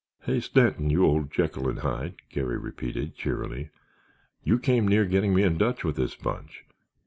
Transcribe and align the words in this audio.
"Hey, 0.21 0.39
Stanton, 0.39 0.89
you 0.89 1.05
old 1.05 1.31
Jekyll 1.31 1.69
and 1.69 1.77
Hyde," 1.81 2.15
Garry 2.31 2.57
repeated, 2.57 3.13
cheerily; 3.15 3.69
"you 4.43 4.57
came 4.57 4.87
near 4.87 5.05
getting 5.05 5.31
me 5.31 5.43
in 5.43 5.59
Dutch 5.59 5.83
with 5.83 5.97
this 5.97 6.15
bunch. 6.15 6.65